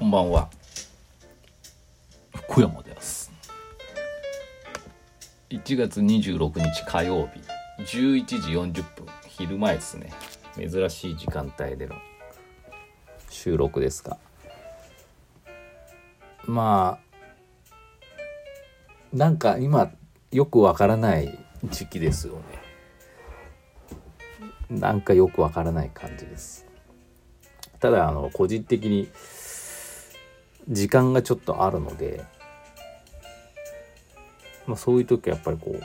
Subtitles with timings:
[0.00, 0.48] こんばんは。
[2.34, 3.30] 福山です。
[5.50, 7.28] 1月26日火曜
[7.76, 9.06] 日11時40分。
[9.28, 10.10] 昼前ですね。
[10.56, 11.96] 珍しい時間帯での
[13.28, 14.16] 収録ですが。
[16.46, 16.98] ま
[19.12, 19.90] あなんか今
[20.32, 22.36] よくわからない時期ですよ
[24.70, 24.80] ね。
[24.80, 26.66] なんかよくわからない感じです。
[27.80, 29.10] ただあの個人的に
[30.70, 32.24] 時間がちょっとあるので、
[34.66, 35.76] まあ、そういう時はやっぱりこ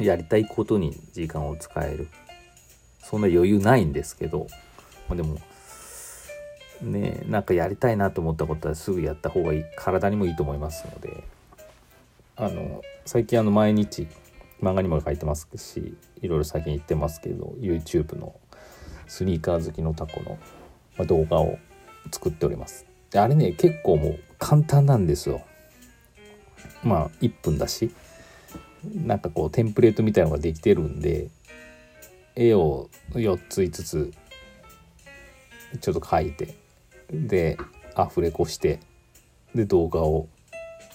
[0.00, 2.08] うやりたいことに時間を使える。
[3.00, 4.46] そんな余裕ないんですけど、
[5.08, 5.38] まあ、でも
[6.80, 9.64] ねなんかやりたいなと思ったことはすぐやった方がいい。
[9.76, 11.24] 体にもいいと思いますので。
[12.34, 14.08] あの最近あの毎日
[14.62, 18.34] 漫画にも書いてますしいろいろ最近言ってますけど YouTube の
[19.06, 20.22] スニーカー好きのタコ
[20.98, 21.58] の動画を
[22.10, 22.91] 作っております。
[23.12, 25.42] であれね結構もう簡単なんですよ。
[26.82, 27.90] まあ1分だし。
[28.84, 31.28] なんかこうテンプレートみたいのができてるんで
[32.34, 34.12] 絵を4つ5つ
[35.80, 36.56] ちょっと描いて
[37.10, 37.56] で
[37.94, 38.80] アフレコして
[39.54, 40.26] で動画を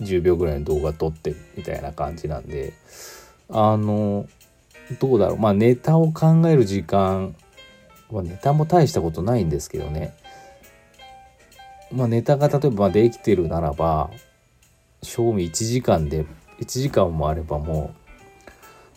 [0.00, 2.72] 10秒ぐらいの動画撮ってみたいな感じなんで
[3.48, 4.26] あの
[5.00, 5.38] どうだろう。
[5.38, 7.36] まあネタを考える時間
[8.10, 10.14] はネタも大したことないんですけどね。
[11.96, 14.10] まあネタが例えばできてるならば
[15.02, 16.26] 賞味1時間で
[16.60, 17.94] 1時間もあればも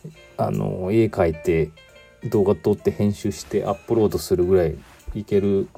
[0.05, 1.71] うあの絵描いて
[2.25, 4.77] 動画撮って編集してアップロードするぐらい
[5.15, 5.69] いける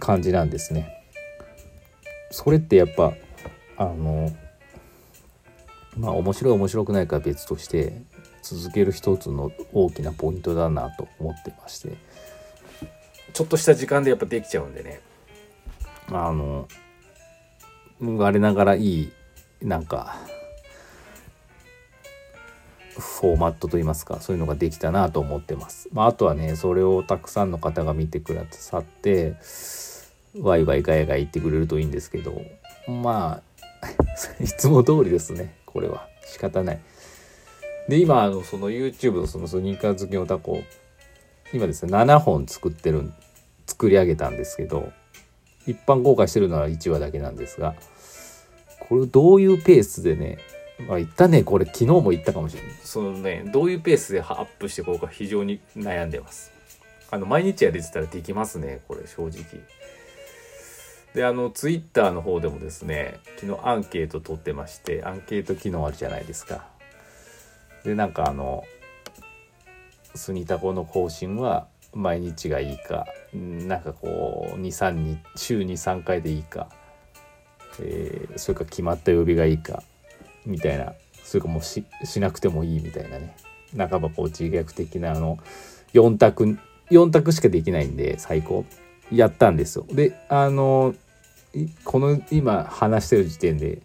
[0.00, 1.04] 感じなんですね。
[2.32, 3.12] それってやっぱ
[3.76, 4.32] あの
[5.96, 8.02] まあ面白い面白くないか別として
[8.42, 11.96] 続ける一つの大きなポイントだなと思ってまして
[13.34, 15.00] ちょっとした時間でやっぱできちゃうんでね
[16.10, 16.68] あの
[18.00, 19.12] 我ながらいい
[19.60, 20.16] なんか
[22.96, 25.88] フォーマットといいますかそういうのができたなと思ってます。
[25.92, 29.34] まあ、あとはねそれをたくさんの方が見てくださって
[30.38, 32.40] ワイワイガヤガヤ言ってくれるといいんですけど
[32.86, 33.42] ま
[33.82, 33.88] あ
[34.40, 36.80] いつも通りですねこれは仕方ない。
[37.88, 40.62] で今あのその YouTube のそのスニーカー好きのタコ
[41.52, 43.14] 今ですね7本作ってるん
[43.74, 44.92] 作り上げたんですけど
[45.66, 47.74] 一般公開してるのは1話だけなんですが
[48.88, 50.38] これどういうペースでね
[50.86, 52.72] まあ言ったねこれ昨日も言ったかもしれない。
[52.82, 56.52] そのねどういうペースでアップしていこうか非常に悩んでます。
[57.10, 59.44] あの毎日やれてたらできますねこれ正直。
[61.14, 66.66] であのツイッターの方でもですね昨日アンケート取ってましてアンケート機能あるじゃないですか。
[67.84, 68.64] でなんかあの
[70.16, 76.68] スニタコの更新は毎日がいいかなんかこう23日週に3回でいいか、
[77.80, 79.82] えー、それか決まった曜日がいいか
[80.44, 83.34] みたいなそれかもうししなくてもいいみたいなね
[83.76, 85.38] 半ばこう自虐的なあの
[85.92, 86.58] 4択
[86.90, 88.64] 4択しかできないんで最高
[89.10, 89.86] やったんですよ。
[89.90, 90.94] であの
[91.84, 93.80] この今話してる時点で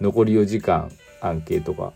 [0.00, 0.90] 残り4時間
[1.20, 1.92] アンケートが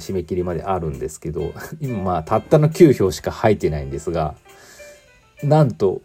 [0.00, 4.34] 締め切りまであるんですけど 今まあたったの9票しか入ってないんですが
[5.42, 6.02] なんと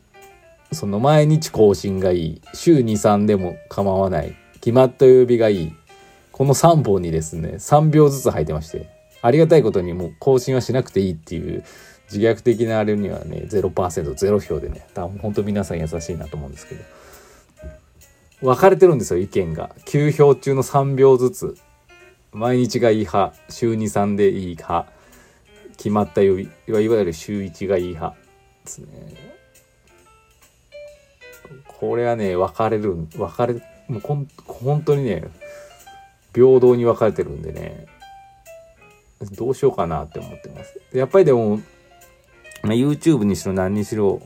[0.71, 2.41] その毎日更新がいい。
[2.53, 4.35] 週23でも構わない。
[4.55, 5.73] 決まった曜日がいい。
[6.31, 8.89] この3本にですね3秒ずつ入ってまして
[9.21, 11.63] ありがたいことにもう更新はしなくていいっていう
[12.11, 16.83] 自虐的なあれにはね 0%0 票でね多分本当皆さん優しいなと思うんですけど。
[18.41, 19.69] 分かれてるんですよ意見が。
[19.85, 21.57] 9票中の3秒ずつ。
[22.35, 24.91] 毎日がいい派週23でいい派
[25.77, 28.15] 決まった曜日いわゆる週1がいい派
[28.65, 28.87] ですね。
[31.67, 33.53] これはね分かれる分かれ
[33.87, 35.23] もうこん本当にね
[36.33, 37.87] 平等に分かれてるんでね
[39.31, 40.79] どうしようかなって思ってます。
[40.93, 41.57] やっぱりでも、
[42.63, 44.21] まあ、YouTube にしろ何にしろ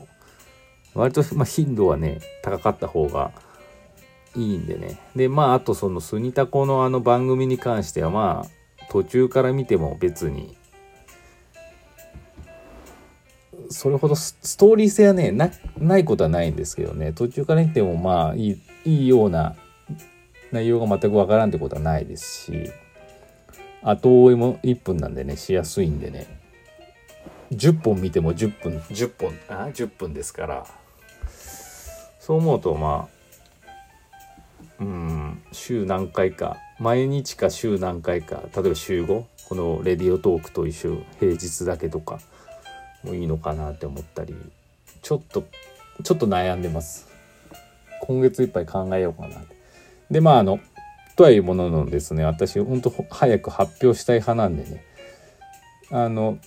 [0.94, 3.30] 割と、まあ、頻度はね高かった方が
[4.36, 4.98] いいんでね。
[5.16, 10.56] で、まあ、あとそのスニタコのあの番組に関してはまあ、途中から見ても別に、
[13.68, 19.56] それほどストーリー性はねな、ないことはないんですけどね、途中から見てもまあ、いい、いいような
[20.52, 22.70] 内容が全くわからんってことはないですし、
[23.82, 26.26] 後追いも1分なんでね、しやすいんでね、
[27.52, 30.66] 10本見ても10分、10本、あ、10分ですから、
[32.18, 33.19] そう思うとまあ、
[34.80, 42.18] うん週何回か毎日か週何回か例えば週5このレディオトークと一緒平日だけとか
[43.04, 44.34] もいいのかなって思ったり
[45.02, 45.44] ちょっと
[46.02, 47.08] ちょっと悩んでます。
[48.00, 49.42] 今月いっぱい考えようかな
[50.10, 50.58] でまああの
[51.16, 54.84] とはいうもののですね私本当早く発表したい派なんでね
[55.90, 56.38] あの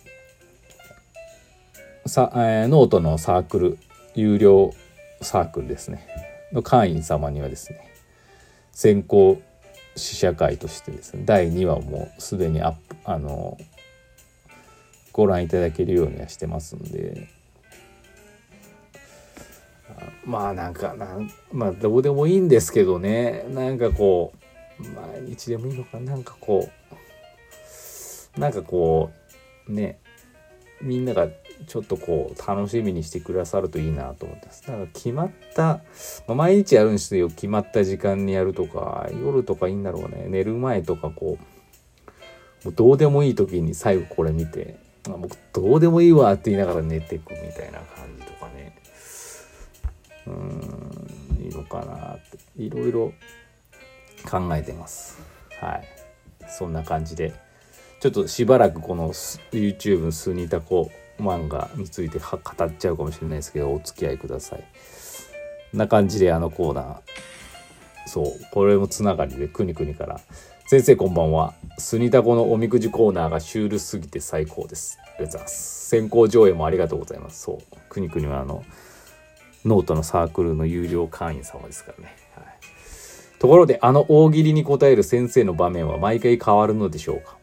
[2.08, 3.78] さ、えー、ノートのサークル
[4.16, 4.74] 有料
[5.22, 6.08] サークルですね。
[6.52, 7.93] の会員様にはですね
[8.74, 9.42] 先行
[9.96, 13.58] 試写会としてですね第2話もうすでにアップあの
[15.12, 17.30] ご覧いただけるようにはしてますんで。
[20.26, 23.46] まあなんかなんまあどうでもいいんですけどね。
[23.50, 24.34] なんかこ
[24.80, 26.70] う毎日でもいいのかなんかこ
[28.36, 29.12] うなんかこ
[29.68, 30.00] うね
[30.82, 31.28] みんなが
[31.68, 34.68] ちょっとこう楽しみにしてくださるといいなと思ってます。
[34.68, 35.82] だから決まった、ま
[36.30, 37.30] あ、毎日やるんですよ。
[37.30, 40.26] 決まった時間にやるとか、夜とかいいんだろうね。
[40.28, 41.38] 寝る前とかこ
[42.64, 44.78] う、もうどうでもいい時に最後これ見て、
[45.08, 48.76] あ僕どうでもいいわって言いながら寝てくみたいな感じとかね。
[50.28, 52.38] うーん、いいのかなって。
[52.58, 53.14] いろいろ
[54.30, 55.22] 考えてます。
[55.60, 55.84] はい。
[56.48, 57.34] そんな感じで。
[58.00, 64.64] ちょっとしばらくこの YouTube 数にいた子漫画について語っちゃうかもしれないですけどお付き合いください。
[65.74, 66.98] な感じであのコーナー。
[68.06, 70.20] そうこれもつながりでくにくにから
[70.68, 71.54] 「先生こんばんは。
[71.78, 75.90] スニタコのおみくじコーナーがシュールすぎて最高です」ありがとうございます。
[75.90, 77.42] 先行上映もありがとうございます。
[77.42, 78.64] そうくにくにはあの
[79.66, 82.46] ノートのサークルの有料会員様ですからね、はい、
[83.40, 87.38] ところであの大喜利に答える先生の場面は毎回変わるのでしょうか？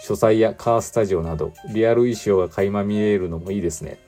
[0.00, 3.98] 書斎やカースタジオなどリアル衣装が垣間見えるのもいいですね。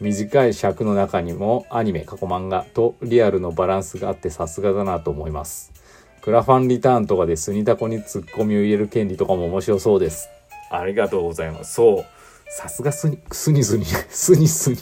[0.00, 5.72] 短い尺の中にもアニメ過去漫画とリアルのバランスがあってさすがだなと思います。
[6.20, 10.28] クラファンリターンとかでスニタコにツッコミを入れる権利とかも面白そうです。
[10.70, 11.74] ありがとうございます。
[11.74, 12.04] そう。
[12.48, 13.84] さすがスニスニスニ。
[14.08, 14.78] スニスニ。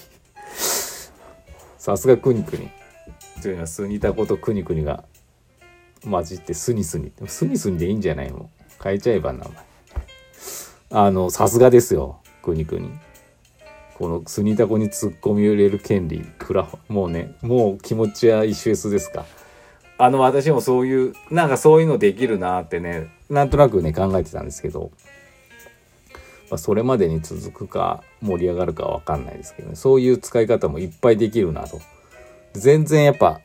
[1.79, 2.71] さすがクニクニ。
[3.43, 5.05] というのはスニタコとクニクニが
[6.09, 8.49] 混じってスニスニスニスニでいいんじゃないの
[8.83, 9.72] 変えちゃえば名前
[10.95, 12.91] あの、さすがですよ、くにくに。
[13.95, 19.25] このスニタコに突っ込みを入れる権利、クラもうね、もう気持ちは一緒ですか。
[19.97, 24.91] あの、私もそういう、なんかそういうのできるなってね、なんとなくね、考えてたんですけど、
[26.51, 31.81] まあ、それまでに続くか盛り上がるかわかんないですけどね、そういう使い方もいっぱいできるなと。
[32.53, 33.41] 全然やっぱ、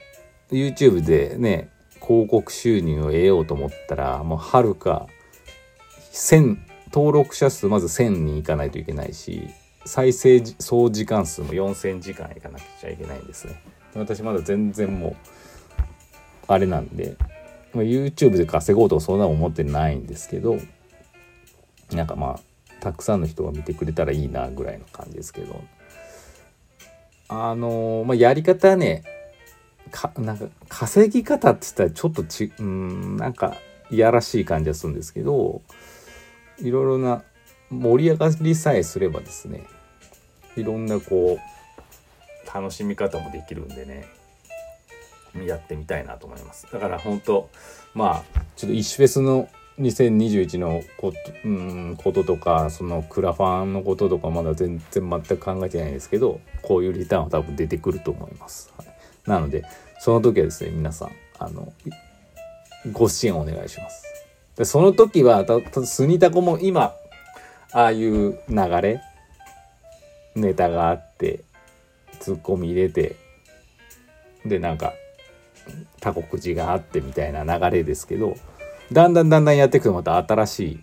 [0.51, 1.69] YouTube でね、
[2.05, 5.07] 広告収入を得ようと思ったら、もうはるか
[6.11, 6.57] 1000、
[6.93, 9.49] 登録者数まず1000人いかないといけないし
[9.85, 13.61] 再生総時間数も4000時間いかなくちゃいけないんですね。
[13.95, 15.15] 私まだ全然もう
[16.47, 17.17] あれなんで、
[17.73, 20.57] YouTube で稼ごうとそんな思ってないんですけど
[21.91, 22.39] なんかまあ
[22.79, 25.63] たくさんの人が見てくれたらいいなぐらいの感じですけど。
[27.29, 29.03] あのまあやり方ね
[29.91, 33.55] かなんか稼ぎ方って言ったらちょっとちうんなんか
[33.89, 35.61] いやらしい感じがするんですけど
[36.59, 37.23] いろいろな
[37.69, 39.65] 盛り上がりさえすればですね
[40.55, 44.07] いろんなこう楽しみ方もできるんでね
[45.45, 46.67] やってみたいなと思います。
[46.71, 47.49] だから本当
[47.93, 49.47] まあちょっと石フェスの
[49.79, 58.87] 2021のこと,、うん、こととかそのクラファンのこととかまだ全然全く考えてないんですけどこういうリターンは多分出てくると思います、はい、
[59.29, 59.63] なので
[59.99, 61.71] その時はですね皆さんあの
[62.91, 64.06] ご支援お願いします。
[64.57, 66.93] でその時はたスニタコも今
[67.71, 69.01] ああいう流れ
[70.35, 71.41] ネタがあって
[72.19, 73.15] ツッコミ入れて
[74.45, 74.93] でなんか
[75.99, 78.35] タコ口があってみたいな流れですけど
[78.91, 80.79] だんだんだんだんやっていくとまた新しい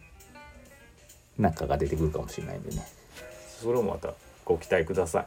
[1.38, 2.86] 中が出てくるかもしれないんでね。
[3.60, 4.12] それもまた
[4.44, 5.24] ご期待くださ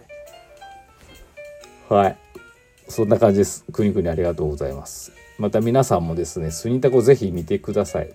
[1.89, 1.93] い。
[1.93, 2.17] はい。
[2.87, 3.65] そんな感じです。
[3.71, 5.11] くにくにありがとうございます。
[5.37, 8.09] また皆さんもですねスニタコぜひ見てください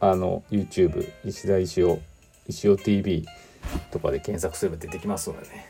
[0.00, 2.00] あの YouTube 石田石尾
[2.48, 3.24] 石尾 TV
[3.90, 5.66] とかで検索すれば出てきますのでね。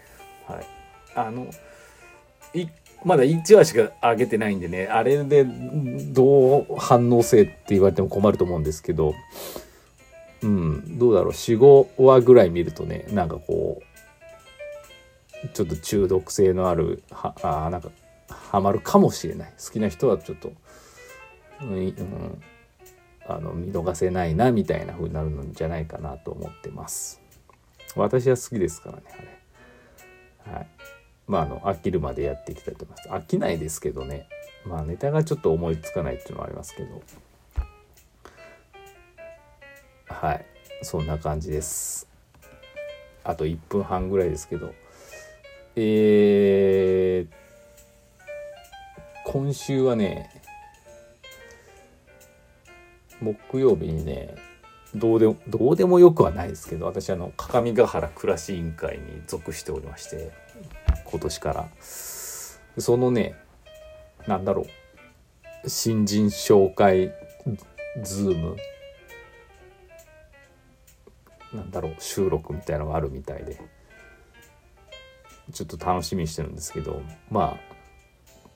[0.47, 0.67] はい。
[1.15, 1.47] あの
[2.55, 2.67] い
[3.05, 9.15] まだ1話しか上げてないんでねあれでどう反応性って言われても困ると思うんですけど
[10.43, 11.33] うんどうだろう。
[11.33, 13.83] 45話ぐらい見るとねなんかこ
[15.45, 17.91] うちょっと中毒性のあるはあなんか
[18.29, 19.53] ハマるかもしれない。
[19.63, 20.53] 好きな人はちょっと、
[21.61, 22.43] うん、うん。
[23.27, 27.21] あの見逃せないなみたいな風になるんじゃないかなと思ってます。
[27.97, 29.03] 私は好きですからね
[30.47, 30.55] あれ。
[30.55, 30.67] はい。
[31.27, 33.09] まああの飽きるまでやっていきたいと思います。
[33.09, 34.29] 飽きないですけどね。
[34.67, 37.03] まあネタがちょっと思いつかないっていうのはありますけど。
[40.07, 40.47] はい。
[40.83, 42.09] そんな感じです。
[43.23, 44.75] あと1分半ぐらいですけど。
[45.77, 47.35] えー、
[49.25, 50.31] 今週はね
[53.25, 54.35] 木曜日にね
[54.95, 60.31] どうでもどうでもよくはないですけど私あの各務原暮らし委員会に属しておりまして
[61.05, 61.69] 今年から。
[62.77, 63.37] そのね
[64.27, 64.67] なんだろ
[65.65, 67.13] う新人紹介
[68.03, 68.57] ズーム。
[71.53, 73.61] なんだろう収録みたいのがあるみたいで。
[75.53, 77.75] ちょっと楽しみにしてるんですけどまあ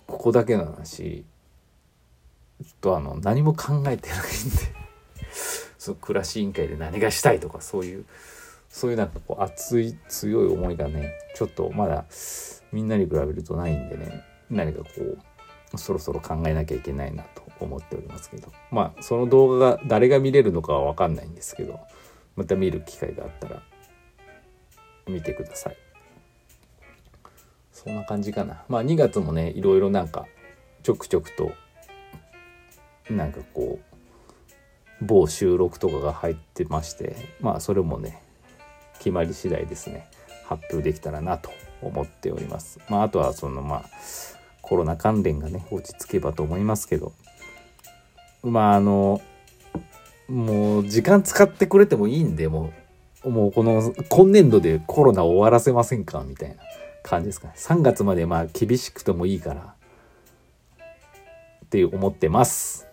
[0.07, 1.25] ここだけの話。
[2.63, 4.79] ちょっとあの何も考えてないんで。
[5.79, 8.05] その暮らし委員会で何がしたいとかそういう
[8.69, 12.05] そういうなんかこう熱い強い思いがねちょっとまだ
[12.73, 14.25] みんなに比べるとないんでね。
[14.51, 14.89] 何かこ
[15.75, 18.53] うそろそろ考えなきゃいけないなと思っておりますけど。
[18.71, 21.79] まあその動画が誰が見れるのかは分かんないんですけど。
[22.39, 23.61] また見る機会があったら
[25.09, 25.77] 見てください。
[27.73, 28.63] そんな感じかな。
[28.69, 30.27] まあ2月もねいろいろなんか
[30.85, 31.51] ちょくちょくと
[33.11, 33.79] なんかこ
[35.01, 38.23] う某収録とかが入ってましてまあそれもね
[38.99, 40.09] 決まり次第ですね。
[40.45, 41.51] 発表できたらなと
[41.83, 42.81] 思っております。
[42.89, 43.85] まああとはそのまあ
[44.63, 47.13] コロナ関連がね落ち着けばと思いますけど。
[48.43, 49.21] まああの
[50.29, 52.73] もう時間使ってくれてもいいんでも
[53.25, 56.57] うもうこの今年度でコロナ終わらせませんかみたいな
[57.03, 57.55] 感じですかね。
[57.57, 59.75] 3月までまあ厳しくてもいいから
[61.65, 62.88] って思ってます。